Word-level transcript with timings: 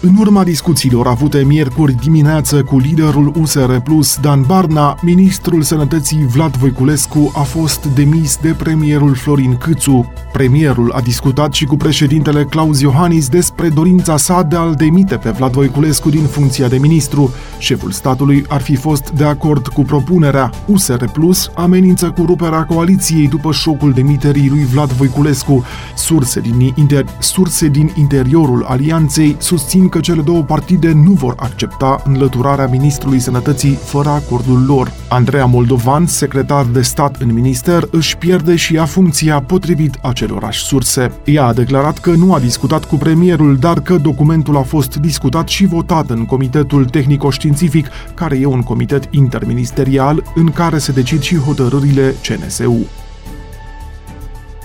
în 0.00 0.16
urma 0.18 0.44
discuțiilor 0.44 1.06
avute 1.06 1.44
miercuri 1.44 1.92
dimineață 1.92 2.62
cu 2.62 2.78
liderul 2.78 3.32
USR 3.40 3.76
Plus 3.76 4.18
Dan 4.20 4.44
Barna, 4.46 4.98
ministrul 5.02 5.62
sănătății 5.62 6.26
Vlad 6.26 6.56
Voiculescu 6.56 7.32
a 7.34 7.40
fost 7.40 7.84
demis 7.84 8.36
de 8.36 8.54
premierul 8.58 9.14
Florin 9.14 9.56
Câțu. 9.56 10.12
Premierul 10.32 10.92
a 10.92 11.00
discutat 11.00 11.52
și 11.52 11.64
cu 11.64 11.76
președintele 11.76 12.44
Claus 12.44 12.80
Iohannis 12.80 13.28
despre 13.28 13.68
dorința 13.68 14.16
sa 14.16 14.42
de 14.42 14.56
a-l 14.56 14.74
demite 14.74 15.16
pe 15.16 15.30
Vlad 15.30 15.52
Voiculescu 15.52 16.10
din 16.10 16.24
funcția 16.24 16.68
de 16.68 16.78
ministru. 16.78 17.30
Șeful 17.58 17.90
statului 17.90 18.44
ar 18.48 18.60
fi 18.60 18.76
fost 18.76 19.10
de 19.10 19.24
acord 19.24 19.66
cu 19.66 19.82
propunerea. 19.82 20.50
USR 20.66 21.04
Plus 21.04 21.50
amenință 21.54 22.10
cu 22.10 22.24
ruperea 22.26 22.64
coaliției 22.64 23.28
după 23.28 23.52
șocul 23.52 23.92
demiterii 23.92 24.48
lui 24.48 24.64
Vlad 24.64 24.90
Voiculescu. 24.90 25.64
Surse 25.94 26.40
din, 26.40 26.74
inter- 26.74 27.18
surse 27.18 27.68
din 27.68 27.90
interiorul 27.94 28.64
alianței 28.68 29.36
susțin 29.38 29.85
că 29.88 30.00
cele 30.00 30.22
două 30.22 30.42
partide 30.42 30.92
nu 30.92 31.10
vor 31.10 31.34
accepta 31.36 32.02
înlăturarea 32.04 32.66
ministrului 32.66 33.18
sănătății 33.18 33.74
fără 33.74 34.08
acordul 34.08 34.64
lor. 34.66 34.92
Andreea 35.08 35.44
Moldovan, 35.44 36.06
secretar 36.06 36.64
de 36.64 36.82
stat 36.82 37.16
în 37.16 37.32
minister, 37.32 37.88
își 37.90 38.16
pierde 38.16 38.56
și 38.56 38.74
ea 38.74 38.84
funcția 38.84 39.40
potrivit 39.40 39.98
acelorași 40.02 40.64
surse. 40.64 41.12
Ea 41.24 41.44
a 41.44 41.52
declarat 41.52 41.98
că 41.98 42.10
nu 42.10 42.34
a 42.34 42.38
discutat 42.38 42.84
cu 42.84 42.96
premierul, 42.96 43.56
dar 43.56 43.80
că 43.80 43.96
documentul 43.96 44.56
a 44.56 44.62
fost 44.62 44.96
discutat 44.96 45.48
și 45.48 45.66
votat 45.66 46.10
în 46.10 46.24
Comitetul 46.24 46.84
Tehnico-Științific, 46.84 47.86
care 48.14 48.38
e 48.38 48.46
un 48.46 48.62
comitet 48.62 49.08
interministerial 49.10 50.22
în 50.34 50.50
care 50.50 50.78
se 50.78 50.92
decid 50.92 51.20
și 51.20 51.36
hotărârile 51.36 52.14
CNSU. 52.22 52.86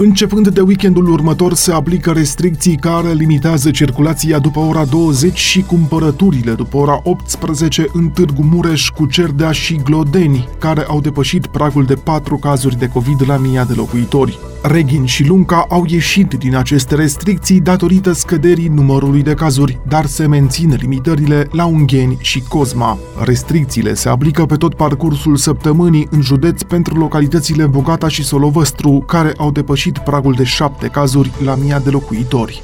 Începând 0.03 0.47
de 0.47 0.61
weekendul 0.61 1.09
următor 1.09 1.53
se 1.53 1.71
aplică 1.71 2.11
restricții 2.11 2.75
care 2.75 3.11
limitează 3.11 3.71
circulația 3.71 4.39
după 4.39 4.59
ora 4.59 4.85
20 4.85 5.37
și 5.37 5.61
cumpărăturile 5.61 6.53
după 6.53 6.77
ora 6.77 6.99
18 7.03 7.85
în 7.93 8.09
Târgu 8.09 8.43
Mureș, 8.43 8.89
cu 8.89 9.05
Cerdea 9.05 9.51
și 9.51 9.75
Glodeni, 9.75 10.47
care 10.59 10.85
au 10.87 11.01
depășit 11.01 11.47
pragul 11.47 11.85
de 11.85 11.93
4 11.93 12.37
cazuri 12.37 12.77
de 12.77 12.87
COVID 12.87 13.27
la 13.27 13.37
mii 13.37 13.63
de 13.67 13.73
locuitori. 13.75 14.39
Reghin 14.63 15.05
și 15.05 15.27
Lunca 15.27 15.65
au 15.69 15.85
ieșit 15.87 16.33
din 16.33 16.55
aceste 16.55 16.95
restricții 16.95 17.59
datorită 17.59 18.11
scăderii 18.11 18.67
numărului 18.67 19.21
de 19.21 19.33
cazuri, 19.33 19.79
dar 19.87 20.05
se 20.05 20.27
mențin 20.27 20.77
limitările 20.79 21.47
la 21.51 21.65
Ungheni 21.65 22.17
și 22.19 22.43
Cosma. 22.47 22.97
Restricțiile 23.23 23.93
se 23.93 24.09
aplică 24.09 24.45
pe 24.45 24.55
tot 24.55 24.73
parcursul 24.73 25.35
săptămânii 25.35 26.07
în 26.11 26.21
județ 26.21 26.61
pentru 26.61 26.97
localitățile 26.97 27.65
Bogata 27.65 28.07
și 28.07 28.23
Solovăstru, 28.23 29.03
care 29.07 29.33
au 29.37 29.51
depășit 29.51 29.97
pragul 29.97 30.33
de 30.33 30.43
7 30.43 30.87
cazuri 30.87 31.31
la 31.43 31.55
mii 31.55 31.79
de 31.83 31.89
locuitori. 31.89 32.61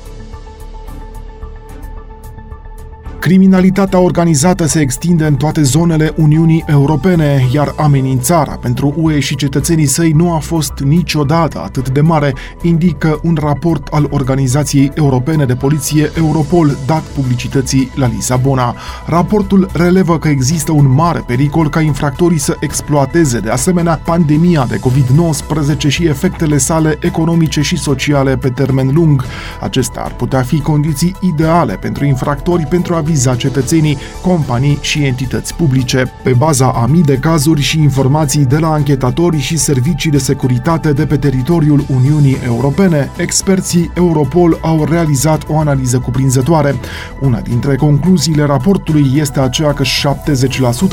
Criminalitatea 3.20 4.00
organizată 4.00 4.66
se 4.66 4.80
extinde 4.80 5.26
în 5.26 5.36
toate 5.36 5.62
zonele 5.62 6.14
Uniunii 6.16 6.64
Europene, 6.68 7.48
iar 7.54 7.73
amenințarea 7.78 8.56
pentru 8.62 8.94
UE 8.98 9.20
și 9.20 9.36
cetățenii 9.36 9.86
săi 9.86 10.12
nu 10.12 10.34
a 10.34 10.38
fost 10.38 10.73
niciodată 10.80 11.62
atât 11.64 11.90
de 11.90 12.02
mare, 12.02 12.34
indică 12.62 13.20
un 13.23 13.38
raport 13.42 13.88
al 13.92 14.08
Organizației 14.10 14.92
Europene 14.95 15.45
de 15.45 15.56
Poliție 15.56 16.12
Europol 16.18 16.78
dat 16.86 17.02
publicității 17.02 17.92
la 17.95 18.08
Lisabona. 18.08 18.76
Raportul 19.06 19.70
relevă 19.73 20.20
că 20.20 20.28
există 20.28 20.72
un 20.72 20.94
mare 20.94 21.23
pericol 21.28 21.70
ca 21.70 21.82
infractorii 21.82 22.40
să 22.40 22.56
exploateze 22.60 23.40
de 23.40 23.50
asemenea 23.50 24.02
pandemia 24.06 24.66
de 24.70 24.80
COVID-19 24.80 25.88
și 25.88 26.06
efectele 26.06 26.58
sale 26.58 26.98
economice 27.02 27.62
și 27.62 27.78
sociale 27.78 28.38
pe 28.38 28.50
termen 28.50 28.92
lung. 28.94 29.23
Acestea 29.62 30.04
ar 30.04 30.12
putea 30.12 30.42
fi 30.42 30.60
condiții 30.60 31.16
ideale 31.22 31.73
pentru 31.73 32.06
infractori 32.06 32.66
pentru 32.66 32.94
a 32.94 33.06
viza 33.08 33.36
cetățenii, 33.36 33.98
companii 34.21 34.77
și 34.82 35.04
entități 35.04 35.54
publice. 35.55 36.14
Pe 36.23 36.33
baza 36.37 36.67
a 36.67 36.86
mii 36.86 37.04
de 37.04 37.17
cazuri 37.17 37.61
și 37.61 37.80
informații 37.80 38.45
de 38.45 38.58
la 38.58 38.71
anchetatori 38.71 39.39
și 39.39 39.58
servicii 39.58 40.11
de 40.11 40.17
securitate 40.17 40.93
de 40.93 41.05
pe 41.05 41.17
teritoriul 41.17 41.86
Uniunii 41.95 42.37
Europene, 42.45 43.11
experții 43.17 43.92
Europol 43.95 44.59
au 44.61 44.86
realizat 44.86 45.43
o 45.48 45.58
analiză 45.58 45.99
cuprinzătoare. 45.99 46.76
Una 47.21 47.39
dintre 47.39 47.76
concluziile 47.76 48.43
raportului 48.43 49.11
este 49.15 49.39
aceea 49.39 49.73
că 49.73 49.83
70% 49.83 49.87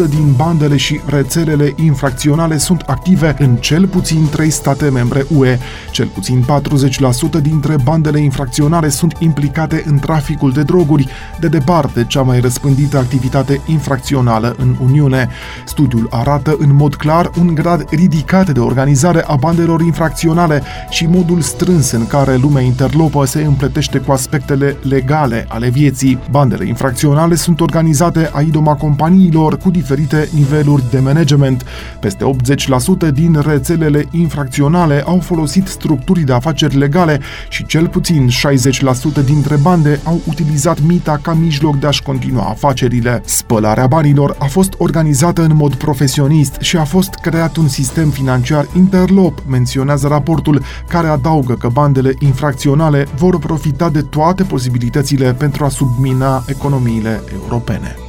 din 0.08 0.32
bandele 0.36 0.76
și 0.76 1.00
rețelele 1.06 1.72
infracționale 1.76 2.56
sunt 2.56 2.80
active 2.80 3.36
în 3.38 3.56
cel 3.56 3.86
puțin 3.86 4.28
3 4.30 4.50
state 4.50 4.88
membre 4.88 5.26
UE. 5.36 5.58
Cel 5.90 6.06
puțin 6.06 6.44
40% 7.38 7.42
dintre 7.42 7.76
bandele 7.84 8.20
infracționale 8.20 8.88
sunt 8.88 9.16
implicate 9.18 9.82
în 9.86 9.98
traficul 9.98 10.52
de 10.52 10.62
droguri, 10.62 11.08
de 11.40 11.48
departe 11.48 12.03
cea 12.06 12.22
mai 12.22 12.40
răspândită 12.40 12.98
activitate 12.98 13.60
infracțională 13.66 14.54
în 14.58 14.76
Uniune. 14.82 15.28
Studiul 15.64 16.06
arată 16.10 16.56
în 16.58 16.74
mod 16.74 16.94
clar 16.94 17.30
un 17.38 17.54
grad 17.54 17.84
ridicat 17.90 18.50
de 18.50 18.60
organizare 18.60 19.24
a 19.26 19.34
bandelor 19.34 19.80
infracționale 19.80 20.62
și 20.90 21.06
modul 21.06 21.40
strâns 21.40 21.90
în 21.90 22.06
care 22.06 22.36
lumea 22.36 22.62
interlopă 22.62 23.24
se 23.24 23.42
împletește 23.42 23.98
cu 23.98 24.12
aspectele 24.12 24.76
legale 24.82 25.46
ale 25.48 25.68
vieții. 25.68 26.18
Bandele 26.30 26.66
infracționale 26.66 27.34
sunt 27.34 27.60
organizate 27.60 28.30
a 28.32 28.40
idoma 28.40 28.74
companiilor 28.74 29.58
cu 29.58 29.70
diferite 29.70 30.28
niveluri 30.32 30.82
de 30.90 30.98
management. 30.98 31.64
Peste 32.00 32.24
80% 33.08 33.12
din 33.12 33.42
rețelele 33.46 34.06
infracționale 34.10 35.02
au 35.06 35.18
folosit 35.20 35.66
structuri 35.66 36.20
de 36.20 36.32
afaceri 36.32 36.76
legale 36.76 37.20
și 37.48 37.66
cel 37.66 37.88
puțin 37.88 38.28
60% 39.22 39.24
dintre 39.24 39.56
bande 39.56 40.00
au 40.04 40.20
utilizat 40.28 40.80
mita 40.86 41.18
ca 41.22 41.32
mijloc 41.32 41.78
de 41.78 41.86
a-și 41.94 42.02
continua 42.02 42.48
afacerile. 42.48 43.22
Spălarea 43.24 43.86
banilor 43.86 44.36
a 44.38 44.44
fost 44.44 44.74
organizată 44.78 45.42
în 45.42 45.56
mod 45.56 45.74
profesionist 45.74 46.56
și 46.60 46.76
a 46.76 46.84
fost 46.84 47.14
creat 47.14 47.56
un 47.56 47.68
sistem 47.68 48.10
financiar 48.10 48.66
interlop, 48.76 49.42
menționează 49.46 50.08
raportul, 50.08 50.62
care 50.88 51.06
adaugă 51.06 51.54
că 51.54 51.68
bandele 51.68 52.14
infracționale 52.18 53.06
vor 53.16 53.38
profita 53.38 53.88
de 53.90 54.02
toate 54.02 54.42
posibilitățile 54.42 55.32
pentru 55.32 55.64
a 55.64 55.68
submina 55.68 56.44
economiile 56.46 57.22
europene. 57.42 58.03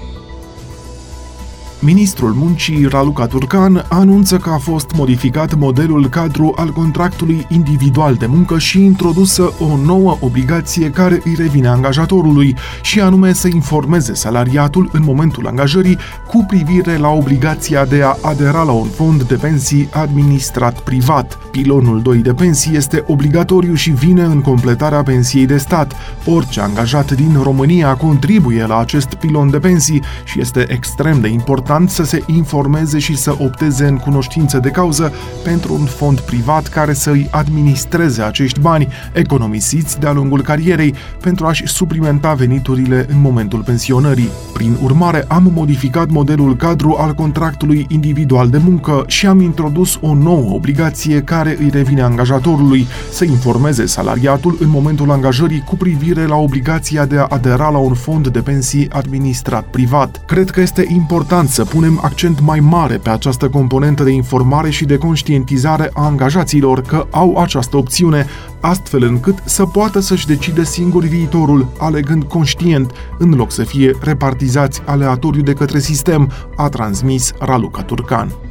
Ministrul 1.86 2.34
Muncii 2.34 2.86
Raluca 2.86 3.26
Turcan 3.26 3.86
anunță 3.90 4.38
că 4.38 4.50
a 4.50 4.58
fost 4.58 4.92
modificat 4.96 5.54
modelul 5.54 6.10
cadru 6.10 6.54
al 6.56 6.70
contractului 6.70 7.46
individual 7.50 8.16
de 8.16 8.26
muncă 8.26 8.58
și 8.58 8.84
introdusă 8.84 9.54
o 9.60 9.78
nouă 9.78 10.18
obligație 10.20 10.90
care 10.90 11.22
îi 11.24 11.36
revine 11.38 11.68
angajatorului 11.68 12.56
și 12.82 13.02
anume 13.02 13.34
să 13.34 13.48
informeze 13.48 14.14
salariatul 14.14 14.90
în 14.92 15.04
momentul 15.04 15.48
angajării 15.48 15.98
cu 16.28 16.46
privire 16.48 16.98
la 16.98 17.10
obligația 17.10 17.86
de 17.86 18.02
a 18.04 18.18
adera 18.22 18.64
la 18.64 18.72
un 18.72 18.88
fond 18.88 19.24
de 19.24 19.36
pensii 19.36 19.90
administrat 19.92 20.80
privat. 20.80 21.38
Pilonul 21.52 22.02
2 22.02 22.18
de 22.18 22.34
pensii 22.34 22.76
este 22.76 23.04
obligatoriu 23.08 23.74
și 23.74 23.90
vine 23.90 24.24
în 24.24 24.42
completarea 24.42 25.04
pensiei 25.04 25.46
de 25.46 25.58
stat. 25.58 25.94
Orice 26.26 26.62
angajat 26.62 27.12
din 27.12 27.40
România 27.44 27.96
contribuie 27.96 28.66
la 28.66 28.80
acest 28.80 29.14
pilon 29.14 29.50
de 29.50 29.60
pensii 29.60 30.02
și 30.24 30.40
este 30.40 30.66
extrem 30.72 31.22
de 31.22 31.28
important 31.28 31.74
important 31.76 32.08
să 32.08 32.16
se 32.16 32.24
informeze 32.28 33.00
și 33.00 33.18
să 33.18 33.36
opteze 33.40 33.86
în 33.86 33.98
cunoștință 33.98 34.60
de 34.60 34.70
cauză 34.70 35.14
pentru 35.44 35.74
un 35.74 35.86
fond 35.86 36.20
privat 36.20 36.68
care 36.68 36.94
să 36.94 37.10
îi 37.10 37.28
administreze 37.32 38.22
acești 38.22 38.60
bani 38.60 38.88
economisiți 39.14 40.00
de-a 40.00 40.12
lungul 40.12 40.42
carierei 40.42 40.94
pentru 41.22 41.46
a-și 41.46 41.68
suplimenta 41.68 42.34
veniturile 42.34 43.06
în 43.10 43.22
momentul 43.22 43.62
pensionării. 43.62 44.30
Prin 44.54 44.78
urmare, 44.84 45.26
am 45.28 45.52
modificat 45.56 46.10
modelul 46.10 46.56
cadru 46.56 46.96
al 47.00 47.14
contractului 47.14 47.86
individual 47.90 48.50
de 48.50 48.58
muncă 48.58 49.04
și 49.08 49.28
am 49.28 49.42
introdus 49.42 49.98
o 50.02 50.14
nouă 50.14 50.54
obligație 50.54 51.22
care 51.22 51.58
îi 51.60 51.70
revine 51.70 52.02
angajatorului 52.02 52.88
să 53.12 53.24
informeze 53.24 53.86
salariatul 53.86 54.58
în 54.60 54.70
momentul 54.70 55.12
angajării 55.12 55.64
cu 55.66 55.76
privire 55.76 56.26
la 56.26 56.36
obligația 56.36 57.06
de 57.06 57.18
a 57.18 57.28
adera 57.30 57.70
la 57.70 57.78
un 57.78 57.94
fond 57.94 58.28
de 58.28 58.40
pensii 58.40 58.90
administrat 58.90 59.64
privat. 59.64 60.22
Cred 60.26 60.50
că 60.50 60.62
este 60.62 60.86
important 60.88 61.50
să 61.56 61.66
punem 61.66 62.00
accent 62.04 62.40
mai 62.42 62.60
mare 62.60 62.98
pe 62.98 63.10
această 63.10 63.50
componentă 63.50 64.04
de 64.04 64.12
informare 64.12 64.70
și 64.70 64.86
de 64.86 64.98
conștientizare 64.98 65.90
a 65.94 66.06
angajaților 66.06 66.82
că 66.82 67.08
au 67.12 67.38
această 67.38 67.78
opțiune, 67.78 68.26
astfel 68.60 69.04
încât 69.04 69.38
să 69.46 69.66
poată 69.66 70.00
să-și 70.00 70.28
decide 70.28 70.64
singur 70.64 71.04
viitorul, 71.04 71.68
alegând 71.78 72.24
conștient, 72.24 72.92
în 73.18 73.30
loc 73.30 73.52
să 73.52 73.64
fie 73.64 73.96
repartizați 74.02 74.82
aleatoriu 74.86 75.42
de 75.42 75.54
către 75.54 75.80
sistem, 75.80 76.32
a 76.56 76.70
transmis 76.70 77.32
Raluca 77.40 77.82
Turcan. 77.82 78.45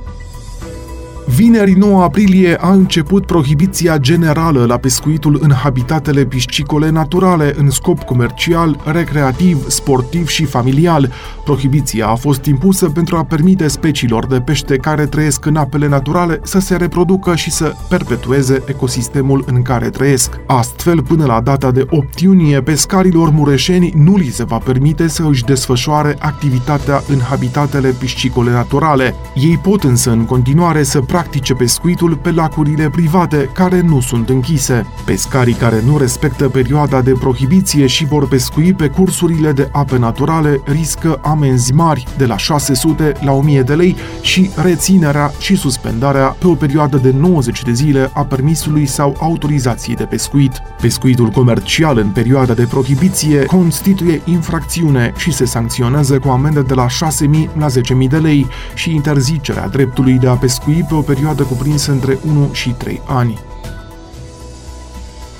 Vineri 1.26 1.72
9 1.72 2.02
aprilie 2.02 2.56
a 2.60 2.72
început 2.72 3.26
prohibiția 3.26 3.96
generală 3.96 4.64
la 4.64 4.76
pescuitul 4.76 5.38
în 5.42 5.52
habitatele 5.52 6.24
piscicole 6.24 6.90
naturale 6.90 7.54
în 7.56 7.70
scop 7.70 8.02
comercial, 8.02 8.80
recreativ, 8.84 9.68
sportiv 9.68 10.28
și 10.28 10.44
familial. 10.44 11.10
Prohibiția 11.44 12.06
a 12.06 12.14
fost 12.14 12.44
impusă 12.44 12.88
pentru 12.88 13.16
a 13.16 13.24
permite 13.24 13.68
speciilor 13.68 14.26
de 14.26 14.40
pește 14.40 14.76
care 14.76 15.06
trăiesc 15.06 15.44
în 15.44 15.56
apele 15.56 15.88
naturale 15.88 16.40
să 16.42 16.58
se 16.58 16.76
reproducă 16.76 17.34
și 17.34 17.50
să 17.50 17.74
perpetueze 17.88 18.62
ecosistemul 18.66 19.44
în 19.46 19.62
care 19.62 19.90
trăiesc. 19.90 20.40
Astfel, 20.46 21.02
până 21.02 21.24
la 21.24 21.40
data 21.40 21.70
de 21.70 21.86
8 21.90 22.20
iunie, 22.20 22.60
pescarilor 22.60 23.30
mureșeni 23.30 23.92
nu 23.96 24.16
li 24.16 24.28
se 24.28 24.44
va 24.44 24.58
permite 24.58 25.08
să 25.08 25.26
își 25.28 25.44
desfășoare 25.44 26.16
activitatea 26.18 27.02
în 27.08 27.18
habitatele 27.18 27.88
piscicole 27.98 28.50
naturale. 28.50 29.14
Ei 29.34 29.58
pot 29.62 29.82
însă 29.82 30.10
în 30.10 30.24
continuare 30.24 30.82
să 30.82 31.00
practice 31.14 31.54
pescuitul 31.54 32.16
pe 32.16 32.30
lacurile 32.30 32.90
private, 32.90 33.50
care 33.52 33.80
nu 33.80 34.00
sunt 34.00 34.28
închise. 34.28 34.86
Pescarii 35.04 35.54
care 35.54 35.82
nu 35.86 35.98
respectă 35.98 36.48
perioada 36.48 37.00
de 37.00 37.12
prohibiție 37.12 37.86
și 37.86 38.04
vor 38.04 38.28
pescui 38.28 38.72
pe 38.72 38.88
cursurile 38.88 39.52
de 39.52 39.68
ape 39.72 39.98
naturale 39.98 40.60
riscă 40.64 41.18
amenzi 41.22 41.72
mari, 41.72 42.06
de 42.16 42.26
la 42.26 42.36
600 42.36 43.12
la 43.20 43.32
1000 43.32 43.62
de 43.62 43.74
lei 43.74 43.96
și 44.20 44.50
reținerea 44.56 45.32
și 45.38 45.56
suspendarea 45.56 46.36
pe 46.38 46.46
o 46.46 46.54
perioadă 46.54 46.96
de 46.96 47.10
90 47.10 47.62
de 47.62 47.72
zile 47.72 48.10
a 48.14 48.24
permisului 48.24 48.86
sau 48.86 49.16
autorizației 49.20 49.96
de 49.96 50.04
pescuit. 50.04 50.62
Pescuitul 50.80 51.28
comercial 51.28 51.98
în 51.98 52.08
perioada 52.08 52.54
de 52.54 52.66
prohibiție 52.66 53.44
constituie 53.44 54.20
infracțiune 54.24 55.12
și 55.16 55.32
se 55.32 55.44
sancționează 55.44 56.18
cu 56.18 56.28
amendă 56.28 56.60
de 56.60 56.74
la 56.74 56.86
6.000 56.86 57.48
la 57.58 57.66
10.000 57.66 58.08
de 58.08 58.18
lei 58.18 58.46
și 58.74 58.94
interzicerea 58.94 59.68
dreptului 59.68 60.18
de 60.18 60.28
a 60.28 60.34
pescui 60.34 60.84
pe 60.88 60.94
o 60.94 61.02
perioadă 61.04 61.42
cuprinsă 61.42 61.92
între 61.92 62.18
1 62.26 62.52
și 62.52 62.70
3 62.70 63.00
ani. 63.06 63.53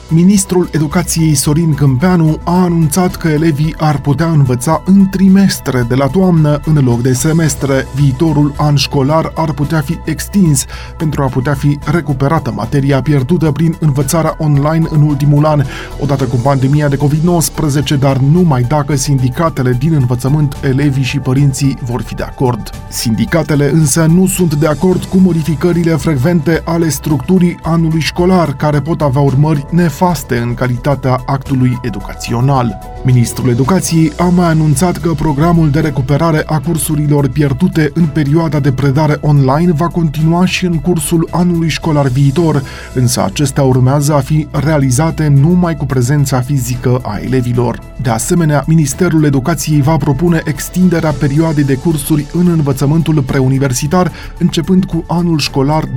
Ministrul 0.09 0.69
Educației 0.73 1.35
Sorin 1.35 1.75
Câmpeanu 1.75 2.39
a 2.45 2.63
anunțat 2.63 3.17
că 3.17 3.29
elevii 3.29 3.75
ar 3.79 4.01
putea 4.01 4.27
învăța 4.27 4.83
în 4.85 5.09
trimestre 5.11 5.85
de 5.89 5.95
la 5.95 6.07
toamnă 6.07 6.61
în 6.65 6.85
loc 6.85 7.03
de 7.03 7.13
semestre. 7.13 7.87
Viitorul 7.95 8.55
an 8.57 8.77
școlar 8.77 9.33
ar 9.35 9.53
putea 9.53 9.81
fi 9.81 9.99
extins 10.05 10.65
pentru 10.97 11.23
a 11.23 11.27
putea 11.27 11.55
fi 11.55 11.79
recuperată 11.85 12.53
materia 12.57 13.03
pierdută 13.03 13.53
prin 13.53 13.77
învățarea 13.81 14.35
online 14.39 14.87
în 14.91 15.03
ultimul 15.03 15.45
an, 15.45 15.65
odată 16.01 16.25
cu 16.25 16.37
pandemia 16.37 16.89
de 16.89 16.97
COVID-19, 16.97 17.99
dar 17.99 18.17
numai 18.17 18.63
dacă 18.63 18.95
sindicatele 18.95 19.73
din 19.79 19.93
învățământ, 19.93 20.57
elevii 20.63 21.03
și 21.03 21.19
părinții 21.19 21.79
vor 21.83 22.03
fi 22.03 22.15
de 22.15 22.23
acord. 22.23 22.71
Sindicatele 22.89 23.71
însă 23.71 24.07
nu 24.07 24.27
sunt 24.27 24.55
de 24.55 24.67
acord 24.67 25.05
cu 25.05 25.17
modificările 25.17 25.95
frecvente 25.95 26.63
ale 26.65 26.89
structurii 26.89 27.59
anului 27.63 28.01
școlar, 28.01 28.57
care 28.57 28.81
pot 28.81 29.01
avea 29.01 29.21
urmări 29.21 29.67
nefaste 29.71 29.93
nefaste 29.95 30.39
în 30.39 30.55
calitatea 30.55 31.23
actului 31.27 31.79
educațional. 31.83 32.94
Ministrul 33.07 33.51
Educației 33.51 34.13
a 34.19 34.25
mai 34.25 34.47
anunțat 34.47 34.97
că 34.97 35.13
programul 35.13 35.71
de 35.71 35.81
recuperare 35.81 36.43
a 36.47 36.59
cursurilor 36.59 37.29
pierdute 37.29 37.91
în 37.95 38.07
perioada 38.07 38.61
de 38.61 38.73
predare 38.73 39.19
online 39.21 39.73
va 39.73 39.89
continua 39.89 40.47
și 40.47 40.65
în 40.65 40.81
cursul 40.81 41.29
anului 41.31 41.69
școlar 41.69 42.07
viitor, 42.07 42.63
însă 42.95 43.25
acestea 43.25 43.63
urmează 43.63 44.15
a 44.15 44.21
fi 44.21 44.47
realizate 44.51 45.29
numai 45.29 45.77
cu 45.77 45.87
prezența 45.87 46.41
fizică 46.41 47.01
a 47.03 47.19
elevilor. 47.23 47.79
De 48.03 48.11
asemenea, 48.11 48.65
Ministerul 48.67 49.25
Educației 49.25 49.81
va 49.81 49.97
propune 49.97 50.43
extinderea 50.45 51.11
perioadei 51.11 51.65
de 51.65 51.75
cursuri 51.75 52.27
în 52.33 52.49
învățământul 52.49 53.23
preuniversitar, 53.23 54.13
începând 54.39 54.85
cu 54.85 55.05
anul 55.09 55.39
școlar 55.39 55.85
2022-2023, 55.85 55.91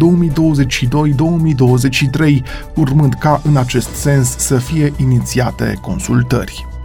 urmând 2.75 3.13
ca 3.13 3.41
în 3.43 3.57
acest 3.57 3.89
sens 3.95 4.37
să 4.37 4.55
fie 4.57 4.93
inițiate 4.97 5.77
consultări. 5.81 6.76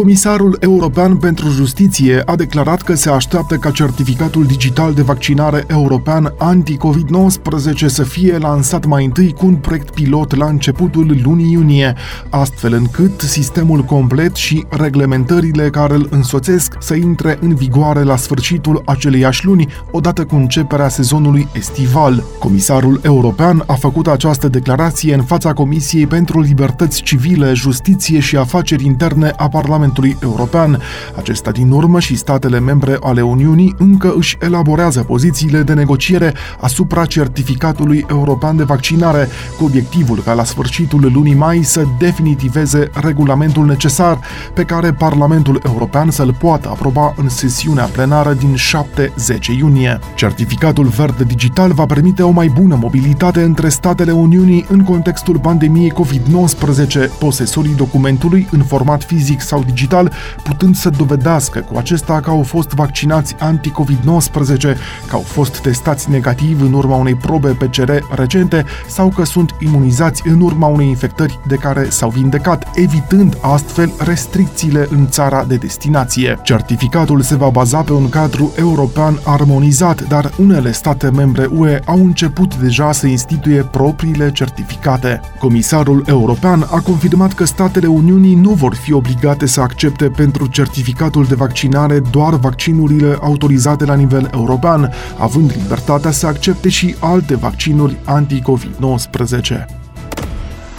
Comisarul 0.00 0.56
European 0.60 1.16
pentru 1.16 1.48
Justiție 1.48 2.22
a 2.24 2.36
declarat 2.36 2.82
că 2.82 2.94
se 2.94 3.10
așteaptă 3.10 3.56
ca 3.56 3.70
certificatul 3.70 4.44
digital 4.44 4.94
de 4.94 5.02
vaccinare 5.02 5.64
european 5.66 6.34
anti-COVID-19 6.38 7.86
să 7.86 8.02
fie 8.02 8.38
lansat 8.38 8.84
mai 8.84 9.04
întâi 9.04 9.32
cu 9.32 9.46
un 9.46 9.54
proiect 9.54 9.90
pilot 9.90 10.36
la 10.36 10.46
începutul 10.46 11.16
lunii 11.22 11.52
iunie, 11.52 11.94
astfel 12.30 12.72
încât 12.72 13.20
sistemul 13.20 13.82
complet 13.82 14.34
și 14.34 14.64
reglementările 14.68 15.70
care 15.70 15.94
îl 15.94 16.08
însoțesc 16.10 16.76
să 16.78 16.94
intre 16.94 17.38
în 17.40 17.54
vigoare 17.54 18.02
la 18.02 18.16
sfârșitul 18.16 18.82
aceleiași 18.84 19.44
luni, 19.46 19.68
odată 19.90 20.24
cu 20.24 20.34
începerea 20.34 20.88
sezonului 20.88 21.48
estival. 21.52 22.24
Comisarul 22.38 23.00
European 23.02 23.62
a 23.66 23.74
făcut 23.74 24.06
această 24.06 24.48
declarație 24.48 25.14
în 25.14 25.22
fața 25.22 25.52
Comisiei 25.52 26.06
pentru 26.06 26.40
Libertăți 26.40 27.02
Civile, 27.02 27.52
Justiție 27.52 28.20
și 28.20 28.36
Afaceri 28.36 28.84
Interne 28.84 29.32
a 29.36 29.48
Parlamentului 29.48 29.88
Parlamentului 29.90 30.16
European. 30.22 30.82
Acesta 31.16 31.50
din 31.50 31.70
urmă 31.70 32.00
și 32.00 32.16
statele 32.16 32.60
membre 32.60 32.96
ale 33.00 33.20
Uniunii 33.20 33.74
încă 33.78 34.12
își 34.16 34.36
elaborează 34.40 35.00
pozițiile 35.02 35.62
de 35.62 35.72
negociere 35.72 36.34
asupra 36.60 37.04
certificatului 37.04 38.04
european 38.08 38.56
de 38.56 38.62
vaccinare, 38.62 39.28
cu 39.58 39.64
obiectivul 39.64 40.18
ca 40.18 40.32
la 40.32 40.44
sfârșitul 40.44 41.10
lunii 41.12 41.34
mai 41.34 41.62
să 41.62 41.84
definitiveze 41.98 42.90
regulamentul 42.94 43.66
necesar 43.66 44.18
pe 44.54 44.62
care 44.62 44.92
Parlamentul 44.92 45.60
European 45.66 46.10
să-l 46.10 46.34
poată 46.38 46.68
aproba 46.68 47.14
în 47.16 47.28
sesiunea 47.28 47.84
plenară 47.84 48.32
din 48.32 48.54
7-10 48.54 49.58
iunie. 49.58 49.98
Certificatul 50.14 50.86
verde 50.86 51.24
digital 51.24 51.72
va 51.72 51.86
permite 51.86 52.22
o 52.22 52.30
mai 52.30 52.48
bună 52.48 52.78
mobilitate 52.80 53.42
între 53.42 53.68
statele 53.68 54.12
Uniunii 54.12 54.66
în 54.68 54.84
contextul 54.84 55.38
pandemiei 55.38 55.92
COVID-19. 55.92 57.18
Posesorii 57.18 57.74
documentului 57.74 58.48
în 58.50 58.62
format 58.62 59.02
fizic 59.02 59.40
sau 59.40 59.64
digital, 59.70 60.12
putând 60.42 60.76
să 60.76 60.90
dovedească 60.90 61.58
cu 61.58 61.78
acesta 61.78 62.20
că 62.20 62.30
au 62.30 62.42
fost 62.42 62.68
vaccinați 62.70 63.34
anti-COVID-19, 63.38 64.76
că 65.08 65.14
au 65.14 65.20
fost 65.20 65.58
testați 65.58 66.10
negativ 66.10 66.62
în 66.62 66.72
urma 66.72 66.96
unei 66.96 67.14
probe 67.14 67.48
PCR 67.48 67.92
recente 68.14 68.64
sau 68.88 69.08
că 69.08 69.24
sunt 69.24 69.54
imunizați 69.60 70.22
în 70.28 70.40
urma 70.40 70.66
unei 70.66 70.88
infectări 70.88 71.38
de 71.46 71.54
care 71.54 71.86
s-au 71.88 72.08
vindecat, 72.08 72.68
evitând 72.74 73.36
astfel 73.40 73.92
restricțiile 73.98 74.86
în 74.90 75.08
țara 75.08 75.44
de 75.44 75.56
destinație. 75.56 76.38
Certificatul 76.42 77.20
se 77.20 77.36
va 77.36 77.48
baza 77.48 77.82
pe 77.82 77.92
un 77.92 78.08
cadru 78.08 78.52
european 78.58 79.20
armonizat, 79.24 80.08
dar 80.08 80.30
unele 80.38 80.72
state 80.72 81.10
membre 81.10 81.48
UE 81.50 81.80
au 81.84 81.96
început 81.96 82.56
deja 82.56 82.92
să 82.92 83.06
instituie 83.06 83.62
propriile 83.62 84.32
certificate. 84.32 85.20
Comisarul 85.38 86.04
european 86.06 86.66
a 86.70 86.80
confirmat 86.80 87.32
că 87.32 87.44
statele 87.44 87.86
Uniunii 87.86 88.34
nu 88.34 88.50
vor 88.50 88.74
fi 88.74 88.92
obligate 88.92 89.46
să 89.60 89.66
accepte 89.66 90.10
pentru 90.10 90.46
certificatul 90.46 91.24
de 91.24 91.34
vaccinare 91.34 92.00
doar 92.10 92.34
vaccinurile 92.34 93.18
autorizate 93.20 93.84
la 93.84 93.94
nivel 93.94 94.30
european, 94.34 94.92
având 95.18 95.52
libertatea 95.62 96.10
să 96.10 96.26
accepte 96.26 96.68
și 96.68 96.94
alte 96.98 97.36
vaccinuri 97.36 97.96
anti-COVID-19. 98.04 99.64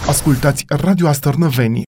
Ascultați 0.08 0.64
Radio 0.68 1.08
Astărnăveni 1.08 1.80